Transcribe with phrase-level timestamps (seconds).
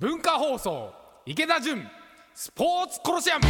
[0.00, 0.92] 文化放送
[1.24, 1.86] 池田純
[2.34, 3.44] スポーツコロシアム。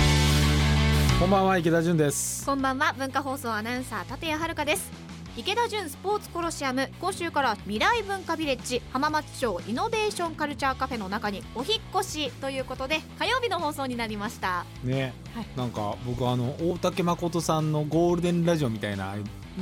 [1.18, 2.44] こんばんは池田純です。
[2.44, 4.92] こんばんは文化放送アナウンサー立谷遥です。
[5.38, 6.90] 池田純スポーツコロシアム。
[7.00, 14.66] 今週から未来文化ビレッジ浜松町イノベーションカルチャーカフェの中にお引っ越しということで火曜日の放送になりました。
[14.84, 15.46] ね、はい。
[15.56, 19.14] なんか僕あの大竹誠さんのゴールデンラジオみたいな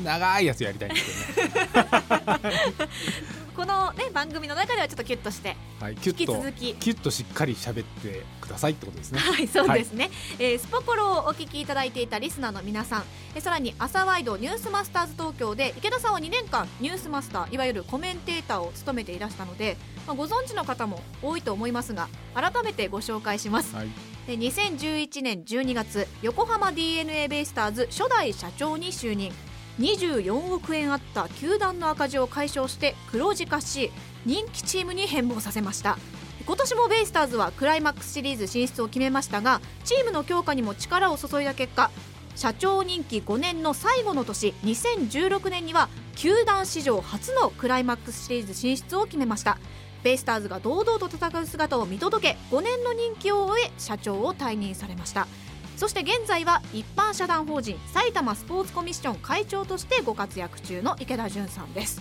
[0.04, 1.68] 長いやつやりたいんですけどね、
[3.54, 6.74] このね番組の中ではちょっとキュッとしてはい、引き続き。
[6.74, 9.18] キュッとしっかり喋ってくださいってことですね。
[9.20, 13.04] はいそうですね、えースポコロをお聞きいただいていたリスナーの皆さん
[13.34, 19.76] えさらに朝ワイドニュースマスターズ東京で池田さんは2年間ニュースマスターいわゆるコメンテーターを務めていらしたので、
[20.06, 23.74] まあ、ご存知の方も多いと思いますが改めてご紹介します。
[23.74, 23.88] はい。
[24.26, 29.32] で2011年12月横浜 d n a ベイスターズ初代社長に就任
[29.78, 33.90] 24億円あった球団の赤字を解消して黒字化し
[34.24, 35.98] 人気チームに変貌させました。
[36.44, 41.90] 今年もベイスターズはクライマックスシリーズ進出を決めましたがチームの強化にも力を注いだ結果
[42.34, 49.58] 社長任期5年の最後の年2016年には球団史上初のクライマックスシリーズ進出を決めました。
[50.02, 55.28] ベイスターズが堂々と戦う姿を見届け5年の任期を終え社長を退任されました。
[55.76, 62.00] そして現在は一般社団法人埼玉スポーツコミッション会長としてご活躍中の池田純さんです。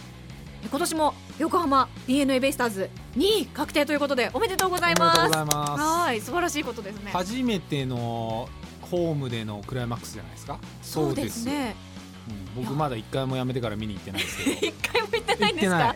[0.69, 5.19] 今年も横浜 d n a ベイスターズ2位確定ということでおめでとうございます。
[5.19, 5.81] おめでとうございます。
[5.81, 7.11] はい素晴らしいことですね。
[7.11, 8.47] 初めての
[8.81, 10.59] ホームでのクライマックスじゃないですか？
[10.83, 11.75] そうですね。
[12.55, 14.51] うん僕まだ一回もやめてから見に行ってないですけど。
[14.67, 15.95] 一回も行ってないんですか？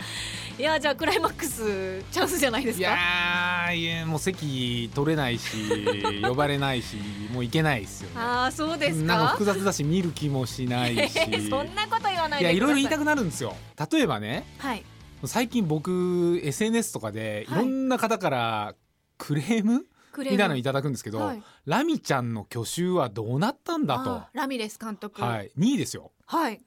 [0.58, 3.74] いいやじゃあクライマックスチャンスじゃないですか？
[3.74, 6.96] いやもう席取れないし呼ばれないし
[7.34, 8.16] もう行けないですよね。
[8.22, 9.06] ああそうですか？
[9.06, 11.20] なんか複雑だし見る気もしないし。
[11.50, 12.68] そんなこと言わないいやいでください。
[12.68, 13.56] ろいろ言いたくなるんですよ。
[13.92, 14.84] 例えばねはい。
[15.26, 17.64] 最近僕 SNS とかでいはい。
[17.64, 18.76] ろんな方から
[19.18, 19.86] クレーム？
[20.14, 20.32] クレーム？
[20.32, 21.44] みたいなのいただくんですけど、はい。
[21.66, 25.20] ラミちゃんの去就はどうなったんだあーラミレス監督。
[25.20, 26.14] と、はい、2位ですよ。
[26.28, 26.62] はい。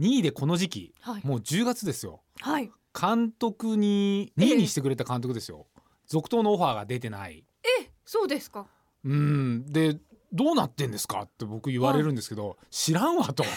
[0.00, 1.26] 2位でこの時期はい。
[1.26, 2.22] もう10月ですよ。
[2.40, 5.66] はい監督に2位にしてくれた監督ですよ、
[6.06, 7.44] 続投のオファーが出てない。
[7.62, 8.66] えそうですか。
[9.04, 9.66] うん。
[9.66, 9.98] で
[10.34, 13.44] どうなってんですかって僕言われるんですけど、 知らんわと。
[13.44, 13.52] やっ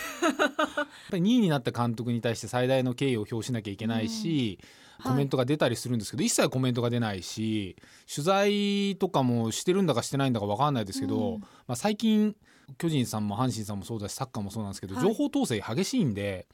[1.09, 4.59] ぱり2位になった監督に対して最大の敬意を表しなきゃいけないし、
[5.03, 7.75] コメントが出たりするんですけど、一切コメントが出ないし
[8.13, 11.39] 取材とかもしてるんだかしてないんだか分かんないですけど、うん。
[11.39, 12.35] まあ、最近
[12.77, 15.03] 巨人さんも阪神さんもそうだしサッカーもそうなんですけど、はい。
[15.03, 16.47] 情報統制激しいんで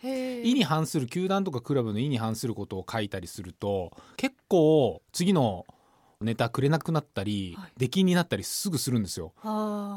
[0.44, 5.66] 意に反する球団とかクラブの意に反することを書いたりすると結構次の
[6.22, 7.72] ネタくれなくなったり、はい。
[7.78, 9.34] 出禁になったりすぐするんですよ。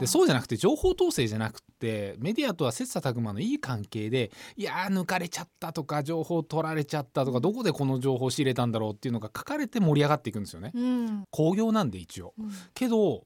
[0.01, 10.73] でそうじゃなくて情報統制じゃなくてメディアとは切磋琢磨のいい関係でいやー抜かれちゃったとか情報取られちゃったとかどこでこの情報を仕入れたんだろうっていうのが書かれて盛り上がっていくんですよね。
[10.75, 11.25] うん。
[11.31, 12.35] 興行なんで一応。
[12.39, 12.51] うん。
[12.75, 13.25] けど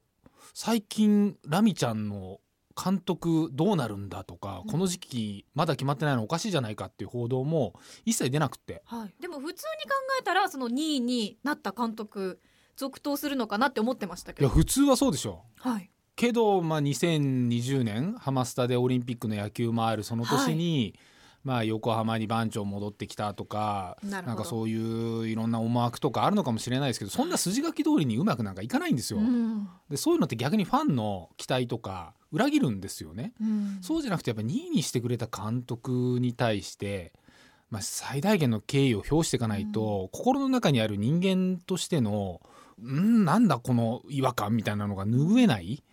[0.53, 2.39] 最近ラミちゃんの
[2.71, 4.71] 監督どうなるんだとか、うん。
[4.71, 7.73] この時期まだ決まってないのおかしいじゃないかっていう報道も
[8.05, 8.81] 一切出なくって。
[8.85, 12.39] はい、でも普通に考えたらその2位になった監督
[12.75, 14.47] 続投するのかなって思ってましたけど。
[14.47, 15.91] いや普通はそうでしょはい。
[16.15, 20.95] けど、まあ、2020年ハマスタでオリンピックの野球もあるその年に、
[21.43, 29.19] まあ、横浜に番長戻ってきたとかなんかそういういろんな思惑とかあるのかもしれないですけどそんな筋書き通りにうまくなんかいかないんですよ。
[29.19, 29.67] うん。
[29.89, 33.33] でそういうのって逆にファンの期待とか裏切るんですよね。
[33.41, 33.79] うん。
[33.81, 37.13] そうじゃなくてやっぱ2位にしてくれた監督に対して、
[37.71, 42.41] まあ、最大限の敬意を表していかないと、心の中にある人間としての
[42.81, 45.83] んなんだこの違和感みたいなのが拭えない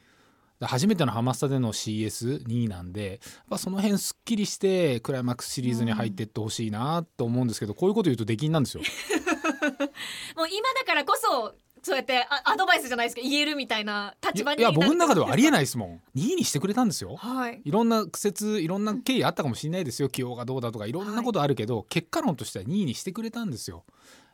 [0.61, 3.19] 初めてのハマスタでの CS2 位なんでやっ
[3.51, 8.83] ぱその辺すっきりしてクライマックスシリーズに入っていってほしいなと思うんですけど、こういうこと言うと出禁なんですよ。
[10.37, 17.17] もう今だからこそそうやってあアドバイスじゃないですか言えるみたいない立場にやいや僕の中ではありえないですもん2位にしてくれたんですよ。
[17.17, 23.85] はいいろんな苦節いろんな経緯あったかもしれないですよ 起用がどうだとかいろんなことあるけど、結果論としては2位にしてくれたんですよ。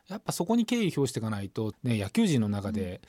[0.07, 3.01] やっぱそこに敬意表していかないと、ね、野球人の中で、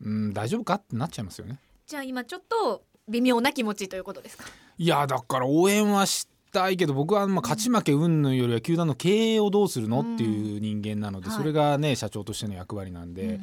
[0.00, 1.58] うん、大丈夫かってなっちゃいますよね。
[1.88, 4.44] じゃあ今ちょっと微妙な気持ちということですか？
[4.76, 11.36] いやだから応援はしたいけど僕はまあ勝ち負け云々よりは球団の経営をどうするのっていう人間なので、はい。
[11.38, 13.40] それがね社長としての役割なんで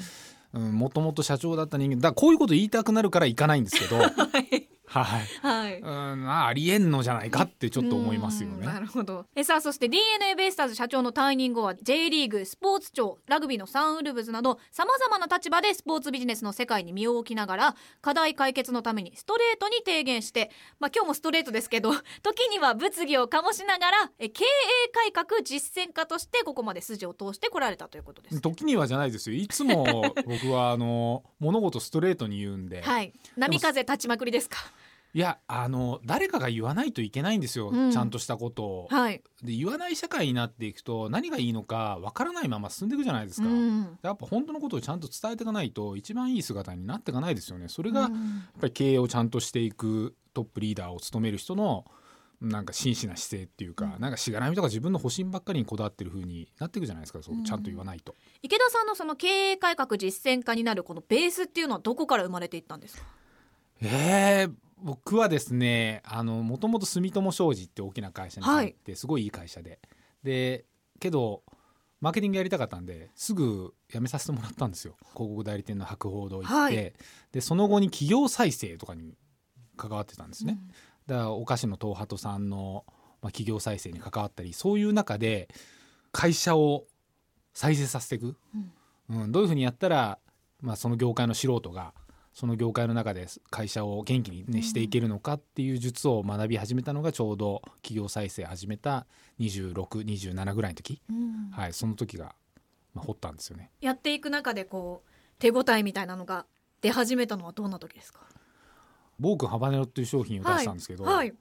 [0.53, 0.73] うん。
[0.73, 3.97] もともと社長だった人間だこういうこと言いたくなるから行かないんですけど。
[3.97, 4.07] は
[4.51, 5.05] いはい
[5.41, 8.79] はいうんまあありえんのじゃないかってちょっと思いますようんなね。
[8.81, 21.91] るほどえさあそして DNA ベイスターズ社長の退任後は J リーグスポーツ庁ラグビーのサンウルブズなどさまざまな立場でスポーツビジネスの世界に身を置きながら課題解決のためにストレートに提言して、まあ、今日もストレートですけど
[22.23, 28.41] 時には物議を醸しながらえ経営改革実践家としてここまで筋を通してこられたということです。
[28.41, 34.57] 時にはじゃないですよいつも僕はあの物事ストレートに言うんで、 はい波風立ちまくりですか？
[35.15, 38.87] いやあの誰かが言わないといけないんですよ、うんちゃんとしたことを。
[38.91, 39.23] はい。
[39.41, 43.47] で言わない社会になっていくと何がいいのかわからないまま進んでいくじゃないですか。
[43.47, 47.69] うんやっぱ本当のことをちゃんと伝えていかないと一番いい姿になっていかないですよね。
[47.69, 51.85] それがやっうんぱり経営をちゃんとしていくトップリーダーを務める人の
[52.41, 58.15] なんか真摯な姿勢っていうか、うんなんかしがらみとか自分の保身ばっかりにこだわってる風になっていくじゃないですかそううんちゃんと言わないと。
[58.43, 63.03] 池田さんのその経営改革実践家になるこのベースっていうのはどこから生まれていったんですか？
[63.81, 64.53] えー
[64.85, 69.79] 僕はですねあのもともと住友商事って大きな会社に入って、すごいいい会社で。
[70.23, 70.65] で
[70.99, 71.41] けど
[72.01, 74.95] マーケティングやりたかったんですぐ辞めさせてもらったんですよ。
[75.13, 76.93] 広告代理店の博報堂行って、はい。
[77.31, 79.17] でその後に企業再生とかに
[79.75, 80.67] 関わってたんですね、うん。
[81.07, 82.85] だからお菓子の東ハトさんの、
[83.23, 85.49] まあ、企業再生に関わったりそういう中で
[86.11, 86.85] 会社を
[87.55, 88.35] 再生させていく、
[89.09, 90.19] うんどういうふうにやったら、
[90.61, 91.93] まあ、その業界の素人が
[92.35, 99.07] その業界の中で会社を元気に、ね、していけるのかっていう術を学び始めたのがちょうど企業再生始めた
[99.39, 102.35] 2627ぐらいの時、うんはい、その時が、
[102.93, 103.71] まあ、掘ったんですよね。
[103.79, 105.09] やっていく中でこう
[105.39, 106.45] 手応えみたいなのが
[106.81, 108.19] 出始めたのはどんな時ですか？
[109.17, 111.33] ボークンハバネロっていう商品を出したんですけど、はい。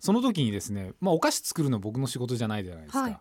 [0.00, 3.02] その時にですね、まあ、お菓子作るの僕の仕事じゃないじゃないですか。
[3.02, 3.18] はい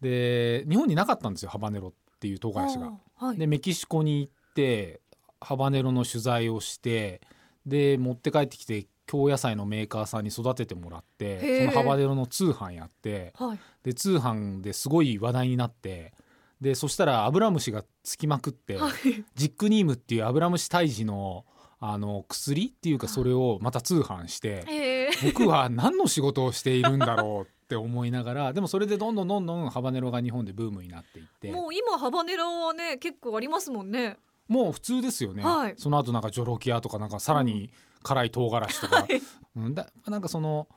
[0.00, 2.92] で日本になかったんですよハバネロっていう唐辛子が。
[3.34, 5.00] でメキシコに行って
[5.44, 7.20] ハバネロの取材をして
[7.66, 13.58] で持って帰ってきて京野菜のメーカーさんに育ててもらってそのハバネロの通販やってはい。
[13.82, 16.12] で通販ですごい話題になって
[16.60, 18.92] でそしたらアブラムシがつきまくって、はい。
[19.34, 21.44] ジックニームっていうアブラムシ退治の
[21.80, 24.64] あの薬っていうかそれをまた通販して。
[24.68, 34.16] えー、僕は何の仕事をしているんだろうって思いながら でもそれでどんどんどんどんハバネロが日本でブームになっていってもう今ハバネロはね結構ありますもんね。
[34.48, 35.74] もう普通ですよね、はい。
[35.76, 37.70] その後なんかジョロキアとかなんかさらに
[38.02, 39.22] 辛い唐辛子とか、はい。
[39.56, 40.68] うん、だなんかその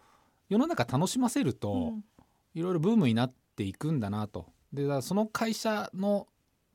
[0.50, 2.04] 世の中楽しませると、うん。
[2.54, 4.48] いろいろブームになっていくんだなと。
[4.74, 6.28] でだその会社の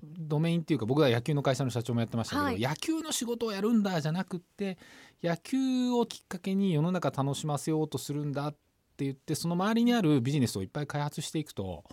[0.02, 2.60] ドメインっていうか僕は野球の会社の社長もやってましたけど、はい。
[2.60, 4.78] 野球の仕事をやるんだじゃなくって
[5.22, 8.52] 野球をきっかけに世の中楽しませようとするんだっ
[8.96, 11.84] て言ってその周りにあるビジネスをいっぱい開発していくと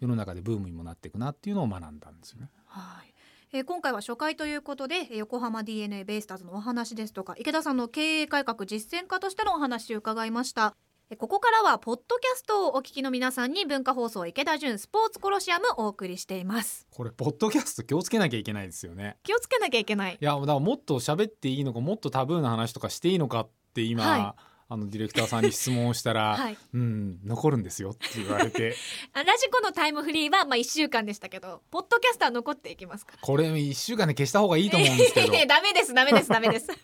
[0.00, 2.50] 世の中でブームにもなっていくなっていうのを学んだんですよね。
[2.66, 3.14] はい。
[3.52, 10.74] えー今回は初回ということでえー横浜 d n a ベイスターズのお話ですとか池田さんの経営改革実践家としてのお話を伺いました。
[11.10, 16.88] えーここからはポッドキャストをお聞きの皆さんに文化放送池田純スポーツコロシアムお送りしています。
[16.90, 19.16] これポッドキャスト気をつけなきゃいけないですよね。
[19.22, 20.18] 気をつけなきゃいけない。
[20.20, 24.34] いやだからもっと喋っていいのかもっとタブーな話とかしていいのかって今、は
[24.68, 26.58] あのディレクターさんに質問をしたら「はい。
[26.74, 28.74] うん残るんですよ」って言われて。
[29.14, 33.12] あラジコのタイムフリーはまあ1週間でしたけどポッドキャストは残っていきますか？
[33.12, 35.32] らこれ1週間で消した方がいいと思うんですけど。
[35.46, 36.66] ダメですダメですダメです。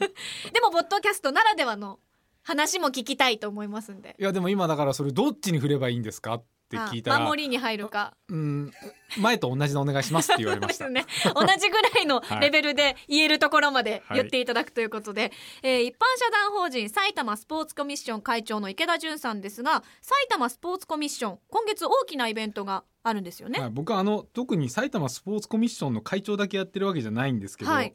[0.52, 1.98] でもポッドキャストならではの
[2.44, 4.14] 話も聞きたいと思いますんで。
[4.18, 6.34] いやでも今だからそれどっちに振ればいいんですか？
[6.34, 8.14] って聞いたらあ守りに入るか。
[8.28, 8.72] うん
[9.18, 10.88] 前と同じでお願いしますって言われました。
[10.90, 11.04] ね、
[11.34, 15.32] 同じぐらいのレベルで言えるところまで言っていただくということで、
[15.62, 23.60] えー一般社団法人埼玉スポーツコミッション会長の池田純さんですが埼玉スポーツコミッション今月大きなイベントがあるんですよね。
[23.60, 27.94] はい、僕はあの特に埼玉スポーツコミッションの会長だけやってるわけじゃないんですけど、はい。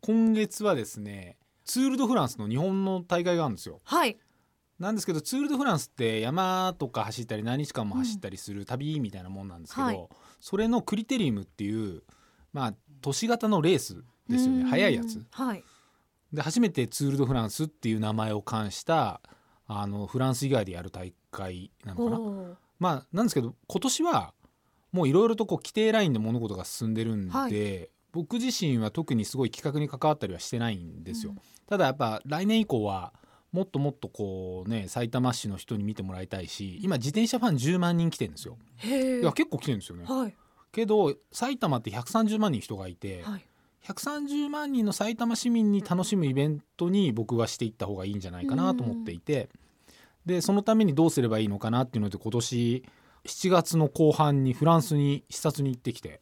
[0.00, 3.80] 今月はですねツール・ド・フランスの日本の大会があるんですよ。
[3.84, 4.18] はい、
[4.82, 10.08] なんですけどツール・ド・フランスって山とか走ったり何日間も走ったりする旅みたいなもんなんですけど、はい。
[10.40, 12.02] それのクリテリウムっていう
[12.52, 14.64] まあ都市型のレースですよね。
[14.64, 15.24] 速いやつ。
[15.30, 15.62] はい、
[16.32, 19.20] で初めてツール・ド・フランスっていう名前を冠した
[19.68, 22.58] あのフランス以外でやる大会なのかな。
[22.80, 24.34] まあなんですけど今年は
[24.90, 27.88] もういろいろとこう規定ラインで物事が進んでるんで、はい。
[28.10, 31.30] 僕自身は特にすごい企画に関わったりはしてないんですよ。
[31.30, 31.38] うん。
[31.68, 33.12] ただやっぱ来年以降は
[33.52, 38.56] もっともっとこうね埼玉市の人に見てもらいたいし今自転車ファン10万人来てるんですよ。
[38.84, 40.04] いや結構来てるんですよね。
[40.06, 40.34] はい。
[40.72, 43.44] けど埼玉って130万人人がいて、はい。
[43.84, 49.48] 130万人の埼玉市民に楽しむイベントに僕はしていった方がいいんじゃないかなと思っていて、
[50.24, 52.84] でそのためにどうすればいいのかなっていうので今年
[53.26, 56.20] 7月の後半にフランスに視察に行ってきて、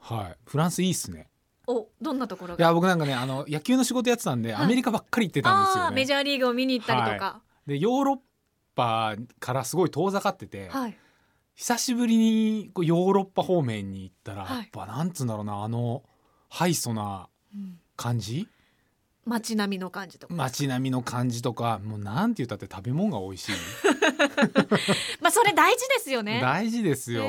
[0.00, 1.28] はい、フランスいいっすね
[1.70, 4.64] おどんなところいがや僕なんかねあの野球の仕事やってたんで、はい。
[4.64, 5.94] アメリカばっかり行ってたんですよね。
[5.96, 7.42] メジャーリーグを見に行ったりとか。
[7.66, 8.18] でヨーロッ
[8.74, 10.96] パからすごい遠ざかってて、はい、
[11.56, 14.56] 久しぶりにこうヨーロッパ方面に行ったら、はい。
[14.58, 16.02] やっぱなんつうんだろうなあの
[16.48, 17.78] ハイソなうん。
[17.96, 18.48] 感じ？
[19.26, 23.54] 街並みの感じとか、街並みの感じとかもうなんて言ったって食べ物が美味しい、
[26.08, 26.40] ですよね。
[26.40, 27.24] 大事ですよ。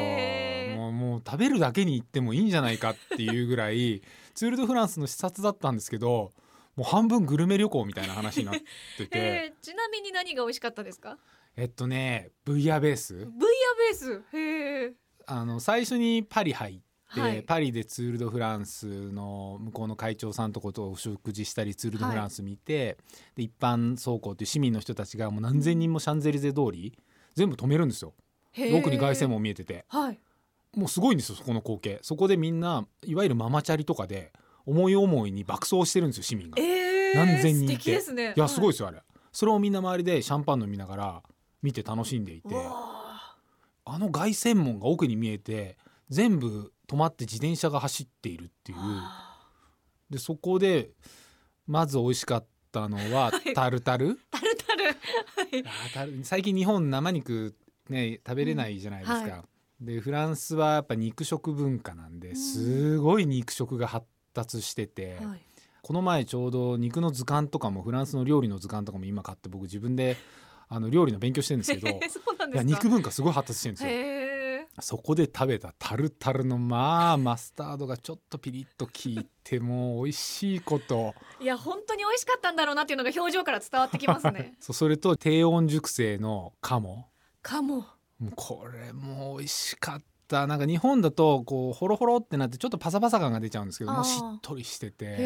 [0.76, 4.02] もうもう食べるだけに行ってもいいんじゃないかっていうぐらい
[4.34, 6.32] ツール・ド・フランスの視察だったんですけど
[6.76, 8.56] もう半分グルメ旅行みたいな話になっ
[8.98, 9.10] てて。
[9.20, 9.64] えー。
[9.66, 11.18] ちなみに何が美味しかったですか？
[11.58, 13.14] えっとねブイヤベース。
[13.14, 14.24] ブイヤベース？
[14.38, 14.94] へえ
[15.28, 17.44] あの最初にパリ入って、はい。
[17.44, 22.98] パリでツール・ド・フランスの向こうの会長さんとことお食事したりツール・ド・フランス見て、
[23.36, 26.98] で一般走行っていう市民の人たちがもう何千人もシャンゼリゼ通り
[27.36, 28.14] 全部止めるんですよ
[28.58, 29.86] 奥に凱旋門見えてて。
[29.88, 30.20] はい。
[30.76, 32.00] もうすごいんですよそこの光景。
[32.02, 34.32] そこでみんないわゆるママチャリとかで
[34.66, 36.62] 思い思いに爆走してるんですよ市民が。
[36.62, 38.14] いえー、何千人いて。
[38.14, 38.34] ね。
[38.36, 39.02] やすごいいですよあれ。
[39.32, 41.24] それをみんな周りでシャンパン飲みながら
[41.62, 42.54] 見て楽しんでいて。
[42.54, 43.00] わ
[43.86, 45.78] あの凱旋門が奥に見えて
[46.10, 48.78] 全部止まって自転車が走っているっていう。
[48.80, 49.38] あ。
[50.10, 50.92] でそこで
[51.66, 53.54] まず美味しかったのははい。
[53.54, 54.20] タルタル。
[54.30, 54.84] タルタル。
[54.86, 54.96] はい。
[55.66, 57.56] あータル最近日本生肉
[57.90, 59.32] ね食べれないじゃないですか、うん。
[59.32, 59.46] は
[59.82, 62.36] でフランスはやっぱ肉食文化なんでん。
[62.36, 65.40] すごい肉食が発達してて、はい。
[65.82, 70.18] この前ちょうど肉の図鑑とかもフランスの料理の図鑑とかも今買って僕自分で
[70.68, 71.88] あの料理の勉強してるんですけど
[72.54, 74.20] いや肉文化すごい発達してるんですよ。
[74.82, 81.14] そこで食べたタルタルのまあマスタードがちょっとピリッと効いてもう美味しいこと。
[81.42, 84.56] いや本当に美味しかったんだろうなっていうのが表情から伝わってきますね。
[84.60, 87.09] そうそれと低温熟成の鴨
[87.42, 87.86] かも。
[88.36, 90.46] これも美味しかった。
[90.46, 95.06] なんか日本だとこうホロホロってなってちょっとパサパサ感が出ちゃうんですけどもうしっとりしてて。
[95.06, 95.18] へ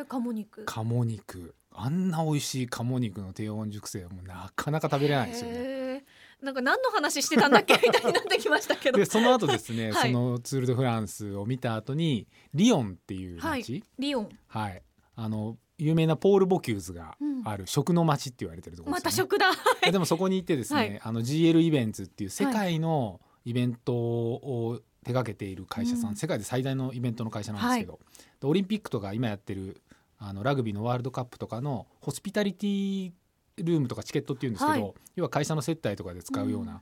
[0.00, 0.64] え鴨肉。
[0.64, 1.54] 鴨肉。
[1.70, 6.04] あんな美味しい鴨肉の低温熟成はもうなかなか食べれないですよね。
[6.42, 8.98] なんか何の話してたんだっけみたいになってきましたけど。
[8.98, 10.12] でその後ですね、はい。
[10.12, 14.28] そのツール・ド・フランスを見た後にリヨンっていう街、リオン。
[14.48, 14.82] はい、
[15.14, 19.28] あの有名なポール・ボキューズがある食の街って言われてるところまですよ、ね。
[19.28, 19.50] た食だ。
[19.82, 21.00] ででもそこに行ってですね、はい。
[21.02, 26.16] あの GL イベンツっていう世界のイベントを手掛けている会社さん、うん。
[26.16, 28.00] 世界で最大のイベントの会社なんですけど、
[28.40, 29.80] でオリンピックとか今やってる
[30.18, 33.12] あのラグビーのワールドカップとかのホスピタリティ
[33.56, 34.94] ルームとかチケットっていうんですけど、はい。
[35.14, 36.80] 要は会社の接待とかで使うような、うん。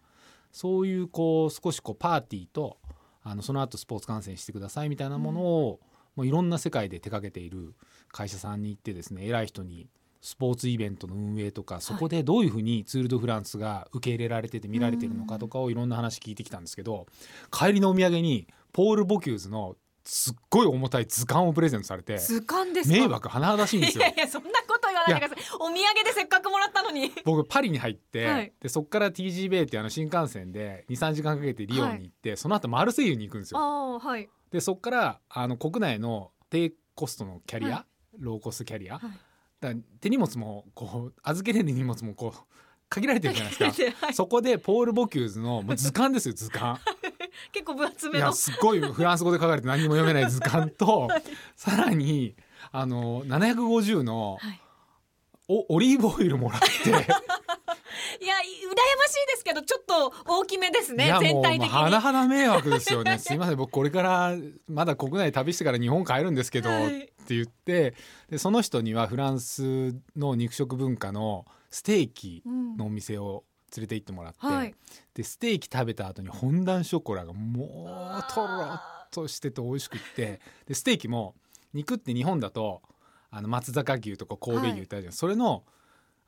[0.52, 2.78] そういうこう少しこうパーティーと
[3.22, 5.80] あのその後スポーツ観戦してくださいみたいなものを、
[6.14, 7.74] もういろんな世界で手掛けている
[8.16, 9.88] 会社さんに行ってですね偉い人に
[10.23, 17.06] スポーツイベントの運営とかそこでどういうふうにツール・ド・フランスが受け入れられてて見られてるのかとかをいろんな話聞いてきたんですけど
[17.52, 22.96] 帰りのお土産にポール・ボキューズのすっごい重たい図鑑をプレゼントされて図鑑ですか？
[22.96, 24.08] 迷惑甚だしいんですいよや。
[24.11, 27.11] いやそんなこと言わないでくださいお土産でせっかくもらったのに。
[27.25, 28.52] 僕パリに入って、はい。
[28.61, 33.99] でそこから TG ベイっていうあの新幹線で23時間かけてリヨンに行って、その後マルセイユに行くんですよ。
[33.99, 34.28] はい。
[34.52, 37.87] でそこからあの国内の低コストのキャリア、は
[38.18, 39.11] ローコストキャリア、はい。
[39.61, 42.38] だ手荷物もこう預けれる荷物もこう
[42.88, 44.06] 限られてるじゃないですか。
[44.06, 44.14] はい。
[44.14, 46.78] そこでポール・ボキューズのもう図鑑ですよ図鑑。
[47.52, 51.08] 結構分厚めいのやすっごいフランス語で書かれて何にも読めない図鑑と
[51.54, 52.35] さらに
[52.73, 54.61] あの750のはい。
[55.49, 56.90] おオリーブオイルもらって。
[56.90, 61.73] いや羨ましいですけどちょっと大きめですね全体的に。
[61.73, 63.18] まあ甚だ迷惑ですよね。
[63.18, 63.56] すいません。
[63.56, 64.35] 僕これから
[64.68, 67.95] まだ国内旅してから日本帰るんですけど、はいって言って
[68.30, 72.76] でその人にはフランスの肉食文化のステーキうん。
[72.76, 73.45] のお店を
[73.76, 74.75] 連れて行ってもらって、はい。
[75.14, 81.35] でステーキ食べた後にフォンダンショコラがもうとろっとしてて美味しくってでステーキも
[81.75, 82.83] 肉って日本だと
[83.30, 85.64] あの松坂牛とか神戸牛ってあるじゃん、それの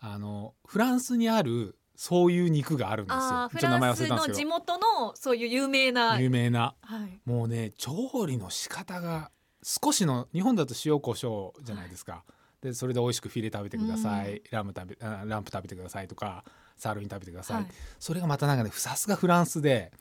[0.00, 3.50] あのフランスにあるそういう肉があるんですよ。
[3.60, 4.50] ちょ名前ランス忘れたんですけど。
[4.50, 6.20] の地元のそういう有名な。
[6.20, 6.76] 有名な。
[6.80, 7.20] はい。
[7.24, 9.32] もうね調理の仕方が
[9.68, 12.24] 少しの日本だと塩コショウじゃないですか、
[12.62, 16.42] でそれで美味しくフィレ食べてください、うんラム食べあランプ食べてくださいとか
[16.78, 17.66] サーロイン食べてください、はい。
[17.98, 19.92] それがまたなんかねさすがフランスで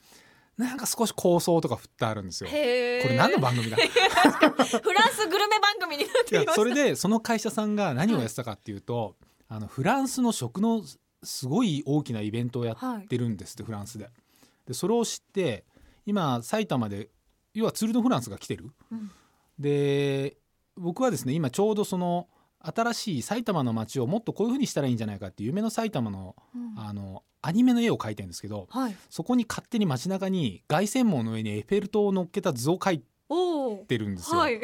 [0.56, 2.48] なんか少し香草とか振ってあるんですよ。
[2.48, 3.76] これ何の番組だ？
[3.84, 9.16] いフランスグルメ番組になっていまそれでその会社さんが何をやってたかっていうと、
[9.48, 10.82] あのフランスの食の
[11.22, 14.08] すごい大きなイベントをやってるんですって、フランスで。
[14.66, 15.64] でそれを知って
[16.06, 17.10] 今埼玉で
[17.54, 18.72] 要はツール・ド・フランスが来てる。
[18.90, 19.10] うん
[19.58, 20.36] で
[20.76, 22.28] 僕はですね今ちょうどその
[22.60, 26.74] 新しい埼玉の街をもっとこういう風にしたらいいんじゃないかっていう夢の埼玉のうん。
[26.76, 28.96] あのアニメの絵を描いてるんですけどはい。
[29.08, 33.02] そこに勝手に街中に凱旋門の上にエッフェル塔を乗っけた図を描い
[33.86, 34.38] てるんですよ。
[34.38, 34.60] はい。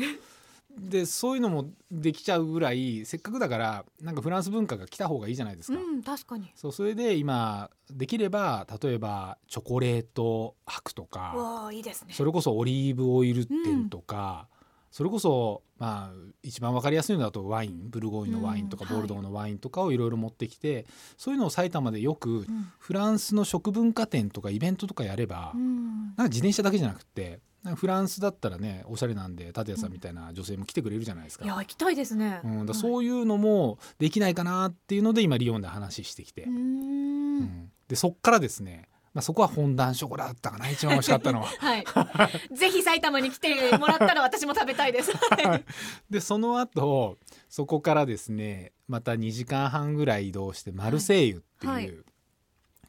[0.76, 5.78] でそういうのもできちゃうぐらいせっかくだからなんかフランス文化が来た方がいいじゃないですか。
[5.78, 6.50] うん確かに。
[6.56, 12.12] そうそれで今できれば例えばチョコレート博とかわあいいですね。
[12.12, 14.48] それこそオリーブオイル店とか、
[14.94, 20.86] それこそまあ一番わかりやすいのだとワインブルゴーニュのワインとかうんボルドーのワインとかをいろいろ持ってきて、
[21.18, 22.46] そういうのを埼玉でよくうん。
[22.78, 25.86] フランスの食文化展とかイベントとかやれば、うん。
[26.06, 27.40] なんか自転車だけじゃなくて
[27.74, 31.44] フランスだったらねおしゃれなんで立谷さんみたいな女性も来てくれるじゃないですか。
[31.44, 32.40] いや行きたいですね。
[32.44, 37.68] うん、だそういうのもできないかなっていうので今リヨンで話してきて、うん。
[37.88, 40.68] でそっからですね、まあ、そこは本段ショコラだったかな。
[40.68, 41.46] 一番美味しかったのは。
[41.60, 41.84] はい。
[42.56, 45.12] ぜひ埼玉に来てもらったら私も食べたいです。
[45.12, 45.64] は い
[46.10, 47.16] でその後
[47.48, 51.94] そこからですねまた2時間半ぐらい移動してマルセイユっていう、はい。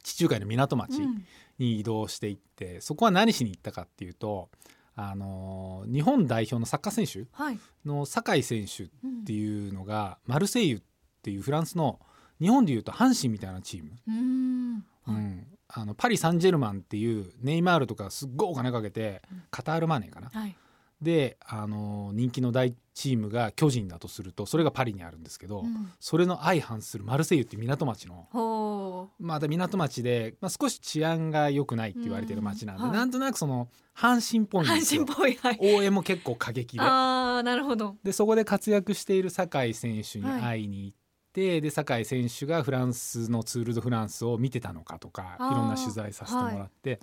[0.02, 1.24] 地中海の港町うん。
[1.58, 4.50] に移動していって、そこは何しに行ったかっていうと、
[4.94, 7.58] あのー日本代表のサッカー選手はい。
[7.84, 10.82] の酒井選手っうんていうのが、マルセイユっ
[11.22, 11.98] ていうフランスの
[12.40, 19.42] 日本でいうと阪神みたいなチーム、うーんうんあのパリ・サンジェルマンっていうネイマールとかすっごいお金かけてうん。
[19.50, 20.56] カタールマネーかな、はい。
[21.02, 25.92] で、あの人気の大チームが巨人だとするとそれがパリにあるんですけど、うん。
[26.00, 32.98] それの相反するマルセイユっていう港町のほまた港町で、まあ、少し治安が良くないって言われてる町なんで、うんはい。
[32.98, 35.04] なんとなくその阪神っぽいんですよ。
[35.04, 35.34] 神っぽい。
[35.34, 35.58] はい。
[35.60, 36.82] 応援も結構過激で。
[36.82, 37.96] ああなるほど。
[38.02, 40.96] でそこで活躍している酒井選手に会いに行っ
[41.36, 46.98] て、で酒井選手がフランスのツール・ド・フランスを見てたのかとかいろんな取材させてもらって、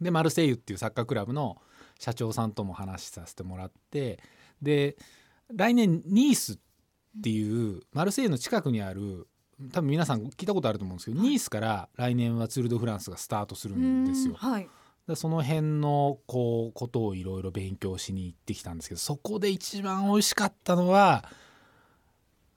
[0.00, 1.60] でマルセイユっていうサッカークラブの
[1.98, 4.20] 社長さんとも話させてもらって
[4.62, 4.96] で
[5.52, 6.58] 来年ニースっ
[7.22, 9.26] ていうマルセイユの近くにある
[9.72, 11.28] 多分皆さん聞いたことあると思うんですけど、はい。
[11.28, 14.36] ニースから来年はツール・ド・フランスがスタートするんですよ。
[14.40, 14.46] う。
[14.46, 14.68] んはい。
[15.06, 21.24] でその辺のこうことをいろいろ勉強しに行ってきたんですけどそこで一番美味しかったのは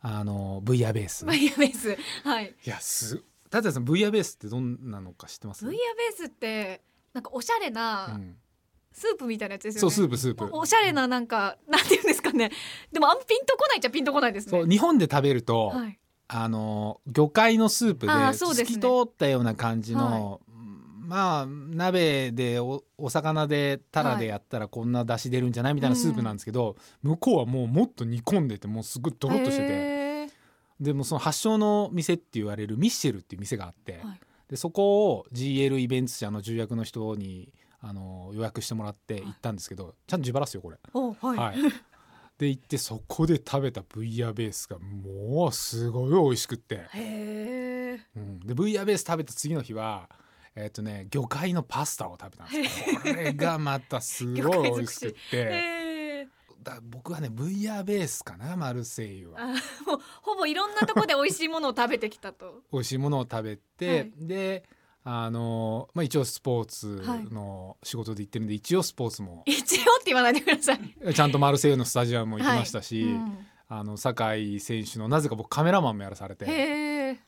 [0.05, 1.25] あのブイヤベース。
[1.25, 1.97] ブイヤベース。
[2.23, 2.53] はい。
[2.65, 5.63] いやすたださんブイヤベースってどんなのか知ってます？
[5.65, 6.81] ブイヤベースって
[7.13, 8.35] なんかおしゃれうなん。
[8.91, 9.79] スープみたいなやつですよね。
[9.81, 10.49] そうスープスープ。
[10.51, 12.51] おおしゃれななんかなんていうんですかね。
[12.91, 14.51] でもあんピンとこないっちゃピンとこないですね。
[14.51, 15.99] そう日本で食べると、はい。
[16.27, 20.41] あの魚介のスープで透き通ったような感じの、
[20.99, 25.73] まあ鍋でおお魚でタラでやったらこんな出汁出るんじゃない？
[25.73, 29.92] みたいなスープなんですけど、向こうはもうもっと煮込んでてもうすごいドロッとしてて
[30.83, 34.19] でもその発祥の店って言われるミッシェルっていう店があって、はい。
[34.49, 40.77] でそこを GL イベント社の重役の人にあの予約してもらって行ったんですけど、ちゃんと自腹っすよこれ。
[40.93, 41.57] おはい、はい、
[42.37, 50.09] で行ってそこで食べたブイヤベースがもうすごい美味しくって、へえうん、でブイヤベース食べた次の日は
[50.55, 55.82] えっ、とね魚介のパスタを食べたんですよこれがまたすごい美味しくって
[56.63, 59.41] だ僕はねブイヤベースかなマルセイユは。
[59.41, 62.63] あもうほぼいろんなとこで美味しいものを食べてきたと。
[62.71, 64.11] 美味しいものを食べて、はい。
[64.17, 64.63] で
[65.05, 69.43] あのまあ、一応スポーツの仕事で行ってるんで、一応スポーツも。
[69.45, 70.79] 一応って言わないでください。
[71.13, 73.45] ちゃんとマルセイユのスタジアムも行きましたし、うん。
[73.67, 77.19] あの酒井選手のなぜか僕カメラマンもやらされて、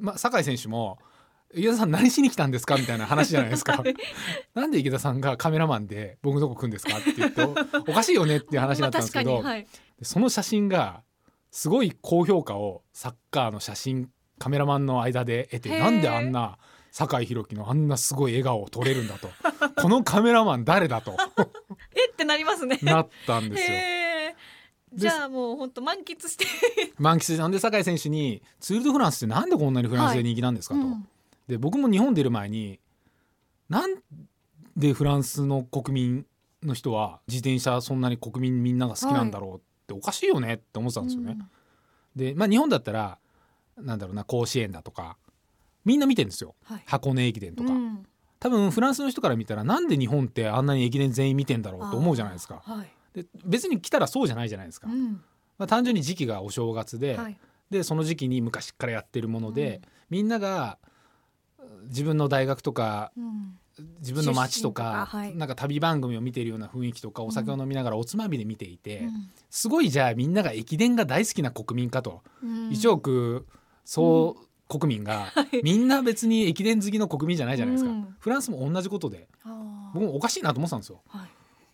[0.00, 0.98] まあ、酒井選手も
[1.54, 3.94] 「池田さん何しに来たんですか?」みたいな話じゃないですかはい。
[4.54, 6.98] なんで池田さんがカメラマンで僕のとこ来るんですか？
[6.98, 7.54] って言ってお
[7.90, 9.66] おかしいよねっていう話になったんですけど、まあはい
[9.98, 11.02] でその写真が
[11.50, 16.58] すごい高評価をサッカーの写真カメラマンの間で得てなんであんな
[16.90, 19.30] 酒井宏樹のあんなすごい笑顔を撮れるんだと
[19.80, 21.16] このカメラマン誰だと
[21.96, 23.78] えってなりますねなったんですよ。
[24.94, 26.44] じゃあもう本当満喫して
[26.98, 30.80] 満喫してなんで酒井選手に「ツール・ド・フランスってなんでこんなにフランスで人気なんですか?」と。
[30.80, 31.08] うん
[31.48, 32.80] で僕も日本出る前に
[33.68, 33.96] なん
[34.76, 36.26] でフランスの国民
[36.62, 41.38] の人は自転車そんなに国民みんなが好きなんだろうっておかしいよねって思ってたんですよね。
[42.14, 43.18] で、まあ、日本だったら
[43.76, 45.16] なんだろうな甲子園だとか
[45.84, 46.54] みんな見てるんですよ。
[46.64, 46.82] はい。
[46.84, 48.04] 箱根駅伝とか、うん。
[48.40, 52.60] 多分フランスの人から見たらなんで日本ってあんなに駅伝全員見てんだろうと思うじゃないですか。
[52.64, 52.88] はい。
[53.14, 54.88] で別に来たらそうじゃないじゃないですか。
[54.90, 55.22] うん。
[55.58, 57.38] まあ、単純に時期がお正月で、はい。
[57.70, 59.90] でその時期に昔からやってるもので、うん。
[60.10, 60.78] みんなが
[61.88, 63.58] 自分の大学とかうん。
[64.00, 69.30] 自分の街とかなんか旅番組を見ているような雰囲気とかお酒を飲みながらおつまみで見ていて、うん。
[69.50, 72.70] すごいじゃあみんなが駅伝が大好きな国民かと、うん。
[72.70, 73.46] 1億
[73.84, 74.34] 総
[74.68, 75.60] 国民が、はい。
[75.62, 78.16] みんな別に駅伝好きの国民じゃないじゃないですか、うん。
[78.18, 79.28] フランスも同じことで
[79.92, 81.02] 僕もおかしいなと思ってたんですよ。
[81.08, 81.28] はい。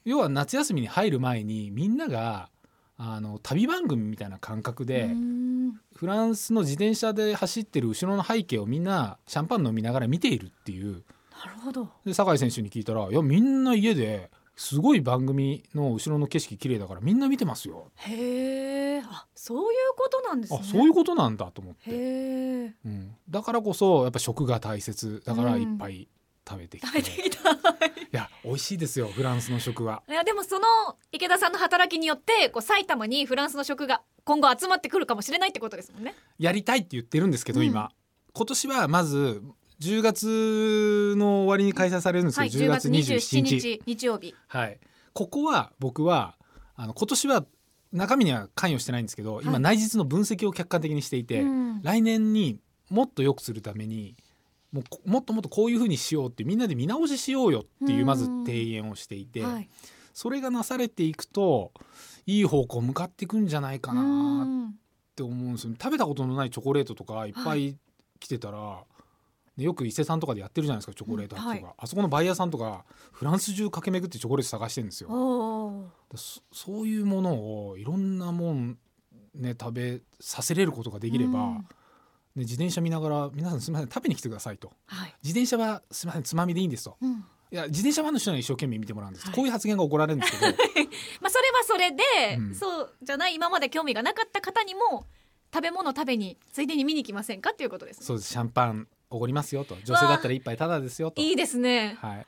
[0.04, 2.48] 要は夏休みに入る前にみんなが
[2.96, 5.51] あの旅番組みたいな感覚で、うん
[5.94, 11.04] フランスの自転車で走ってる後ろの背景をみんなシャンパン飲みながら見ているっていう。
[11.44, 11.88] なるほど。
[12.04, 20.58] で酒井選手に聞いたら「いやみんな家ですごい番組の後ろの景色綺麗だからみんな見てますよ、へえあそういうことなんですね。
[20.60, 26.06] あそういうことなんだと思って、へえうん、だからこそやっぱ食が大切だからいっぱい
[26.48, 27.50] 食べてきて、食べてきた。
[27.50, 27.54] い
[28.10, 30.02] や美味しいですよフランスの食は。
[30.08, 30.66] いやでもその
[31.12, 36.14] 池田さんの働きによってこう埼玉にフランスの食が今後集まってくるかもしれないってことですもんね。
[36.38, 37.66] やりたいって言ってるんですけど、うん。
[37.66, 37.90] 今。
[38.34, 39.42] 今年はまず
[39.80, 44.34] 10月の終わりに開催されるんですはいけど、10 10月月27 27日日日曜日。
[44.48, 44.78] はい、
[45.12, 46.36] ここは僕は
[46.76, 47.44] あの今年は
[47.92, 51.82] 中身には関与してないんですけど、今内実の分析を客観的にしていて、うん。
[51.82, 52.58] 来年に
[52.90, 54.16] もっと良くするために
[54.72, 59.68] もうこもっともっとこういうふうにしようってみんなで見直ししようよっていうまず提言をしていて、はい。
[60.14, 61.72] それがなされていくと
[62.26, 64.04] いい方向向かっていくんじゃないかなう
[64.44, 64.66] ん。
[64.68, 64.70] っ
[65.14, 65.76] て思うんですよね。
[65.80, 67.76] 食べたことのないチョコレートとかいっぱい
[68.18, 68.84] 来てたら、
[69.56, 75.08] でよく伊勢さんとかでやってるじゃないですかチョコレート発表が、うんあそこのバイヤーさんとかフランス中駆け巡ってチョコレート探してるんですよ。
[76.14, 78.78] そそういうものをいろんなもん
[79.34, 81.54] ね食べさせれることができれば、うん。
[81.56, 81.64] ね、
[82.36, 84.72] 自転車見ながら皆さんすみません食べに来てくださいと。
[84.86, 85.14] はい。
[85.22, 86.96] 自転車はすみませんつまみでいいんですと。
[87.00, 87.24] うん。
[87.50, 89.34] いや自転車ファンの人には一生懸命見てもらうんです、はい。
[89.34, 90.46] こういう発言が起こられるんですけど。
[91.20, 92.54] まあそれはそれで、うん。
[92.54, 95.06] そうじゃない今まで興味がなかった方にも
[95.52, 98.06] 食べ物食べについでに見に来ませんかっていうことですね。
[98.06, 98.32] そうです。
[98.32, 99.76] シャンパンおごりますよと。
[99.84, 101.20] 女性だったら一杯タダですよと。
[101.20, 101.98] いいですね。
[102.00, 102.26] はい、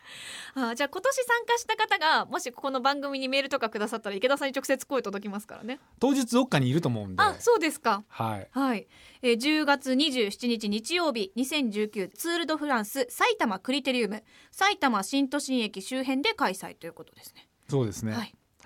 [0.55, 5.81] あじゃあ今年参加した方がもしここの番組にメールとかくださったら池田さんに直接声届きますからね。
[5.99, 8.05] 当日どっかにいると思うんで、あそうですか。
[8.09, 8.87] はい、はい、
[9.23, 17.49] えー、10月27日日曜日2019ツール・ド・フランス埼玉クリテリウム埼玉新都心駅周辺で開催ということですね。
[17.69, 18.13] そうですね。
[18.13, 18.19] は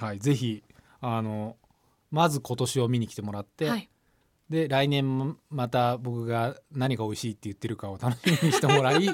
[0.07, 0.65] はいい、ぜひ
[1.01, 1.57] あの
[2.11, 3.89] まず今年を見に来てもらって、はい、
[4.51, 9.13] で来年また僕が何が美味しいって言ってるかを楽しみにしてもらい ね。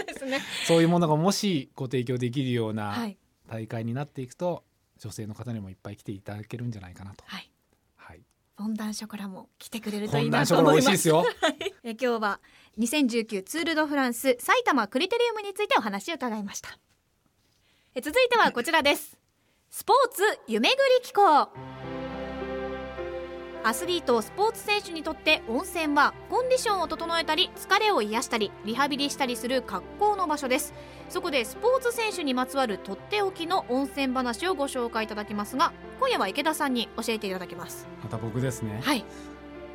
[0.66, 3.18] そういうものがもしご提供できるようはない
[3.48, 4.64] 大会になっていくと、
[4.98, 7.24] 女性の方にもいっぱい来ていただけるんじゃないかなと。
[7.26, 7.50] はい。
[7.96, 8.20] はい。
[8.56, 10.86] フォンダンショコラも来てくれるといいなと思います。
[10.86, 11.24] 美味しいですよ。
[11.82, 12.40] えー今日は
[12.78, 16.78] 2019ツール・ド・フランス埼玉クリテリウムについてお話を伺いました。
[17.94, 19.18] えー続いてはこちらです。
[19.70, 21.93] スポーツ夢ぐり機構。
[23.66, 30.74] アスリートスポーツ選手にとって温泉はコンディションを整えたり疲れを癒したりリハビリしたりする格好の場所です
[31.08, 38.80] そこでスポーツ選手にまつわるとっておきの温泉話をご紹介いただきますが今夜は池田さんに教えていただきますまた僕ですね。
[38.84, 39.04] はい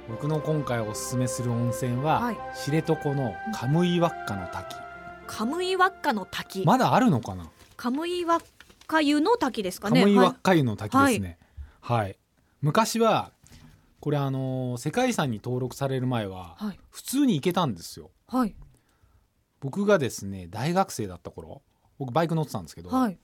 [0.07, 4.75] 僕の今回おすすめする温泉は、はい知床のカムイワッカの滝。
[5.27, 7.47] カムイワッカの滝、まだあるのかな？
[7.77, 8.43] カムイワッ
[8.87, 11.37] カ湯の滝ですかカねムイワッカ湯の滝ですね。
[11.81, 12.17] はい。
[12.63, 13.31] 昔は
[13.99, 16.57] これあの世界遺産に登録される前は
[16.89, 18.11] 普通に行けたんですよ。
[18.27, 18.55] はい。
[19.59, 21.61] 僕がですね大学生だった頃
[21.97, 23.17] 僕バイク乗ってたんですけど、はい。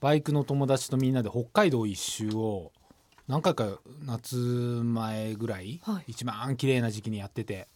[0.00, 2.72] バイクの友達とみんなで北海道一周を
[3.28, 6.04] 何回か夏前ぐらい、はい。
[6.08, 7.68] 一番綺麗な時期にやってて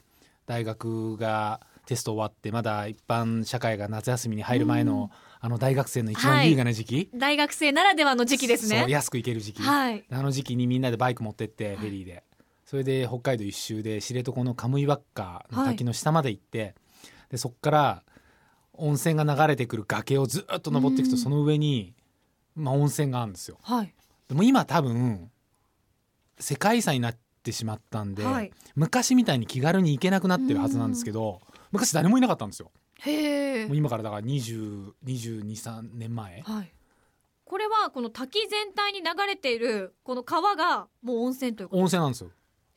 [0.47, 5.11] 大学がテスト終わってまだ一般社会が夏休みに入る前の、
[5.41, 8.81] あの大学生の一番優雅な時期、大学生ならではの時期ですね。
[8.81, 10.05] そう安く行ける時期、はい。
[10.11, 12.23] あの時期にみんなでバイク持ってってフェリーで、
[12.71, 16.77] それで北海道一周で知床のカムイワッカの滝の下まで行って、
[17.29, 18.03] でそこから
[18.75, 21.95] 温泉が流れてくる崖をずっと登っていくと、うんその上に、
[22.55, 23.59] まあ、温泉があるんですよ。
[23.61, 23.93] はい
[24.29, 25.33] でも今多分
[26.39, 31.41] 世界遺産になってしまったんで、はい昔みたいに気軽に行けなくなってるはずなんですけど、
[31.73, 32.71] 昔誰もいなかったんですよ。
[33.01, 36.43] へえもう今からだから202223年前。
[36.43, 36.73] はい
[37.45, 42.31] これはこの滝全体に流れているこの川がもう温泉ということ温泉なんですよ。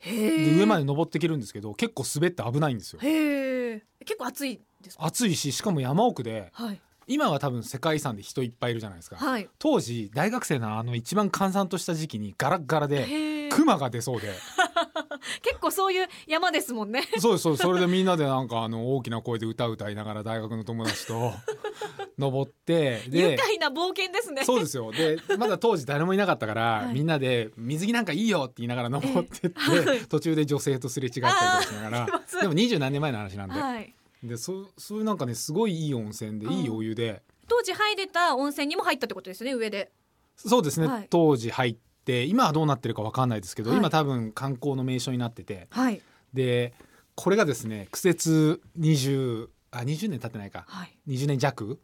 [0.06, 3.00] 上まで登っていけるんですけど結構滑って危ないんですよ。
[3.00, 5.04] 結構暑いですか？
[5.06, 6.80] 暑いししかも山奥ではい。
[7.06, 9.46] 今は多分世界遺産で人いっぱいいるじゃないですか、はい。
[9.58, 14.32] 当時大学生のあの一番閑散とした時期にガラッガラでクマが出そうで。
[15.42, 17.02] 結構そういう山ですもんね。
[17.20, 17.62] そうですそうです。
[17.62, 21.32] それでみんなでなんかあの大きな声で歌歌いながら大学の友達と
[22.18, 24.44] 登って愉で快な冒険ですね。
[24.44, 24.92] そうですよ。
[24.92, 26.94] でまだ当時誰もいなかったから、はい。
[26.94, 30.00] みんなで水着なんかいいよって言いながら登ってって、ええはい。
[30.00, 32.22] 途中で女性とすれ違ったりとかしながら。
[32.40, 33.94] でも二十何年前の話なんで,、はい。
[34.22, 37.22] でそそういうなんかねすごいいい温泉でいいお湯で。
[37.46, 39.92] 当時入れた温泉にも入ったってことですね上で。
[40.36, 41.06] そうですね、はい。
[41.10, 43.78] 当時入って今はどうなってるかわかんないですけど、はい。
[43.78, 45.68] 今多分観光の名所になってて。
[45.70, 46.00] はい。
[46.32, 46.72] で
[47.14, 50.64] これがですね苦節20あ20年経ってないか。
[50.66, 50.96] はい。
[51.08, 51.80] 20年弱？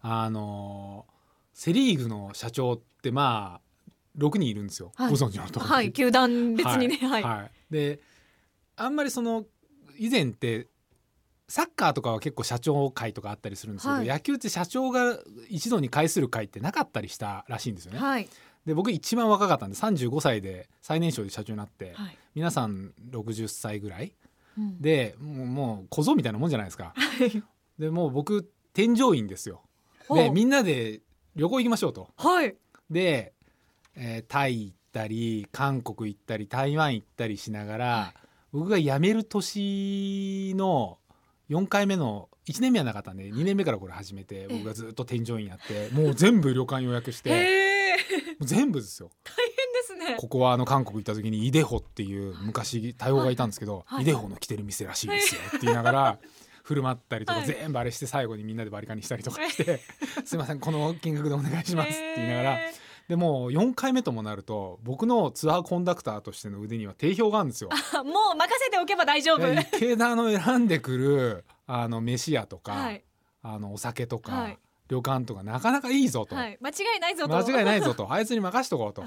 [0.00, 1.18] あのー
[1.58, 5.10] セ・リーグの社長ってまあ6人いるんですよ、はい。
[5.10, 5.60] ご存知の通り。
[5.60, 5.92] はい。
[5.92, 6.98] 球団別にね。
[6.98, 7.22] はい。
[7.24, 7.50] はい。
[7.68, 8.00] で
[8.76, 9.44] あんまりその
[9.98, 10.68] 以前って
[11.48, 14.06] サッカーとかは結構社長会とかあったりするんですけど、はい。
[14.06, 17.98] 野球って社長が一度に会する会ってなかったりしたらしいんですよね。
[17.98, 18.28] はい。
[18.64, 22.18] で僕一番若かったんで35歳で最年少で社長になって、はい。
[22.36, 24.12] 皆さん60歳ぐらいうん
[24.80, 26.92] でもうもう小僧みたいなもんじゃないですか。
[26.96, 27.42] はい。
[27.78, 29.62] でもう僕添乗員ですよ。
[30.10, 31.00] でみんなで
[31.36, 32.10] 旅行行きましょうと。
[32.16, 32.56] はい。
[32.90, 33.32] で、
[33.94, 38.14] えータイ行ったり韓国行ったり台湾行ったりしながら、は
[38.52, 40.98] 僕が辞める年の
[41.50, 47.30] 4回目の1年目はなかったんで2年目からこれ始めて僕がずっと添乗員やってもう全部旅館予約して。
[47.30, 47.78] へえ
[48.38, 49.10] もう全部ですよ。
[49.98, 50.16] ね。
[50.18, 54.02] ここはあの韓国行った時にイデホっていう昔対応がいたんですけど、はい。
[54.02, 56.18] イデホの来てる店らしいですよって言いながら
[56.64, 57.46] 振る舞ったりとかはい。
[57.46, 59.80] 全部あれして最後にみんなでバリカンにしたりとかして
[60.24, 62.52] 「すいませんこの金額でお願いします」って言いながら。
[62.54, 62.74] へ
[63.08, 67.70] でもう4回目ともなると僕のツアーコンダクターとしての腕には定評があるんですよ。
[67.72, 69.38] ーもう任せておけば大丈夫。
[69.38, 73.02] で池田の選んでくるあの飯屋とか、はい。
[73.42, 74.58] あのお酒とか、はい。
[74.88, 76.58] 旅館とかなかなかいいぞと、はい。
[76.60, 77.36] 間違いないぞと。
[77.36, 78.12] 間違いないぞと。
[78.12, 79.02] あいつに任しとこうと。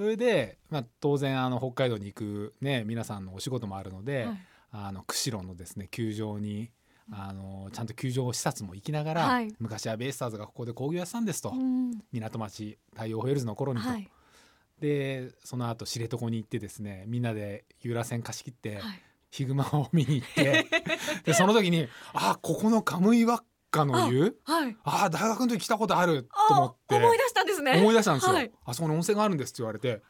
[0.00, 4.38] はいそれで、まあ、当然あの北海道に行く、ね、皆さんのお仕事もあるので、はい。
[4.72, 6.70] あの釧路のですね球場に
[7.12, 9.54] あのちゃんと球場視察も行きながら、はい。
[9.58, 11.90] 昔はベイスターズがここで工業やってたんですと、うん。
[12.12, 14.08] 港町太陽ホエールズの頃にと、はい。
[14.80, 19.02] でその後知床に行ってですねみんなで遊覧船貸し切って、はい。
[19.30, 20.66] ヒグマを見に行って
[21.24, 24.76] でその時にあここのカムイワッカの湯はい。
[24.84, 26.28] あ大学の時来たことある。
[26.48, 26.96] と思あって。
[26.96, 27.78] 思い出したんですね。
[27.78, 28.50] 思い出したんですよ、はい。
[28.64, 30.02] あそこに温泉があるんですって言われて。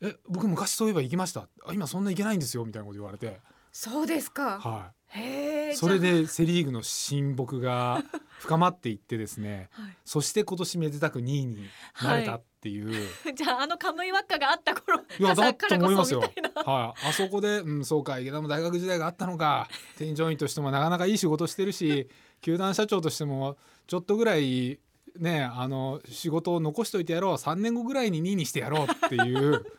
[0.00, 1.48] え僕昔そういえば行きました。
[1.64, 2.64] あ今そんな行けないんですよ。
[2.64, 3.40] みたいなこと言われて。
[3.70, 4.58] そうですか。
[4.58, 8.02] はへえいそれでセ・リーグの親睦が
[8.40, 9.68] 深まっていってですね。
[9.78, 9.96] あはい。
[10.04, 11.68] そして今年めでたく2位に
[12.02, 16.20] なれたっていう、 じゃああのカムイワッカがあった頃い、やだと思いますよ。
[16.20, 16.72] だからこそみたいな。
[16.72, 22.08] はい、あそこで、うん、そうか池田も大学時代があったのか添乗員としてもなかなかいい仕事してるし
[22.42, 24.78] 球団社長としてもちょっとぐらい
[25.18, 27.34] ねあの仕事を残しといてやろう。
[27.34, 29.64] 3年後ぐらいに2位にしてやろうっていう。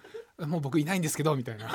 [0.47, 1.69] もう僕いないんですけどみたいな。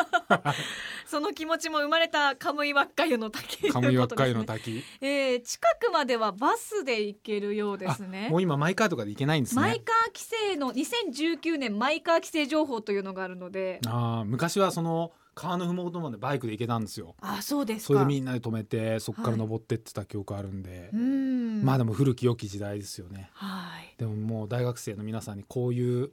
[1.07, 8.29] その気持ちも生まれたカムイワッカ湯の滝カムイワッカイの滝、えー近くまではバスで行けるようですね。
[8.31, 9.63] もう今マイカーとかで行けないんですね。
[9.63, 13.81] マイカー規制の2019年マイカー規制情報というのがあるので。
[13.87, 17.15] あー昔はその川のふもとまでバイクで行けたんですよ。
[17.21, 17.87] あそうですか。
[17.87, 21.63] それでみんなで止めてそこから登ってってた記憶あるんで、うん。
[21.65, 23.31] まあでも古き良き時代ですよね。
[23.35, 23.95] はい。
[23.97, 26.11] でももう大学生の皆さんにこういう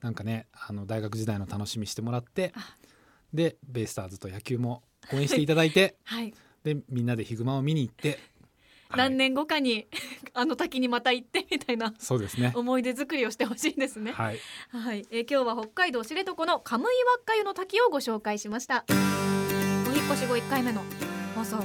[0.00, 2.76] なんかねあの大学時代の楽しみしてもらってあ。
[3.34, 6.32] でベイスターズと野球も応援していただいて はい。
[6.62, 8.18] でみんなでヒグマを見に行って、はい
[8.96, 9.86] 何年後かに
[10.34, 12.52] あの滝にまた行ってみたいなそうですね。
[12.54, 14.12] 思い出作りをしてほしいですね。
[14.12, 14.38] はい。
[14.70, 18.84] はい、えー今日は北海道知床のカムイワッカ湯の滝をご紹介しました。
[18.88, 20.82] お引っ越し後1回目の
[21.34, 21.62] 放送が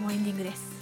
[0.00, 0.75] もうエンディングです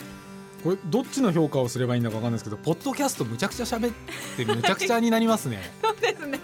[0.65, 3.95] これどっちの評価をすればいいんだかわかんないですけどポッドキャストむちゃくちゃ喋っ
[4.35, 5.61] てむちゃくちゃになりますね。
[5.83, 6.41] そうですね。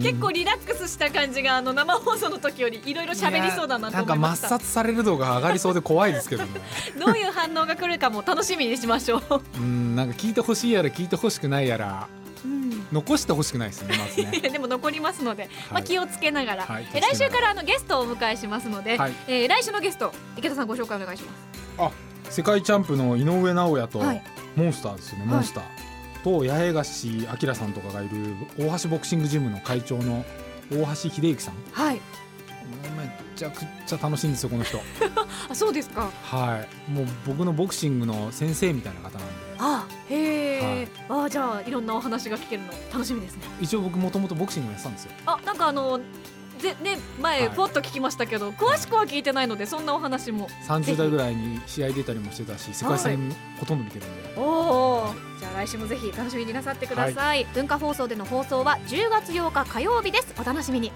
[0.00, 4.48] 結構リラックスした感じがあの生放送の時よりいろいろ喋りそうだなと思いました。
[4.48, 6.60] なんか抹殺される度が上がりそうで怖いですけどね。
[7.00, 12.06] どういう反応が来るかも楽しみにしましょう、うんなんか聞いてほしいやら聞いてほしくないやら
[12.44, 12.86] うん。
[12.92, 14.38] 残してほしくないですねまずね。
[14.48, 19.12] でも残りますので、まあ、気をつけながら、はいえ来週からあのゲストをお迎えしますので、はい。
[19.26, 21.36] えー来週のゲスト池田さんご紹介お願いします。
[21.78, 21.90] あ
[22.30, 24.22] 世界チャンプの井上尚弥とはい。
[24.56, 25.34] モンスターですよね、はい。
[25.34, 25.64] モンスター
[26.24, 30.24] と八重樫明さんとかがいる大橋ボクシングジムの会長の
[30.70, 31.54] 大橋秀之さん。
[31.54, 32.00] もはい、う
[32.98, 34.78] めちゃくちゃ楽しいんですよこの人。
[35.48, 36.10] あそうですか。
[36.22, 36.90] はい。
[36.90, 39.34] もう僕のボクシングの先生みたいな方なんで。
[39.58, 41.26] あへえ、はい。
[41.26, 43.42] あじゃあいろんなお話が聞けるの楽しみですね。
[43.60, 45.12] 一応僕もともとボクシングもやってたんですよ。
[45.26, 46.00] あなんかあの
[46.74, 47.56] ぜね前はい。
[47.56, 50.48] ポッと聞きましたけど、詳しくは聞いてないのでそんなお話も。
[50.68, 60.34] 30代ぐらいに試合出たりもしてたし世界戦ほとんど見てるんで、おおじゃあ来週もぜひ楽しみになさってください、文化放送での放送は10月8日火曜日です。
[60.40, 60.92] お楽しみに、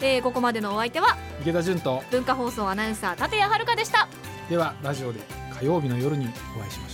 [0.00, 2.02] えー、ここまでのお相手は池田純と。
[2.10, 4.08] 文化放送アナウンサー立谷遥でした。
[4.48, 5.20] ではラジオで
[5.58, 6.93] 火曜日の夜にお会いしまし